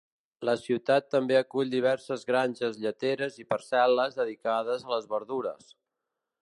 [0.47, 5.75] La ciutat també acull diverses granges lleteres i parcel·les dedicades a les verdures.